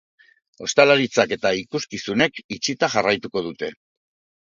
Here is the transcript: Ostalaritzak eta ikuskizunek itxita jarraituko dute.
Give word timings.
Ostalaritzak 0.67 1.35
eta 1.35 1.51
ikuskizunek 1.57 2.39
itxita 2.57 2.89
jarraituko 2.95 3.45
dute. 3.49 3.71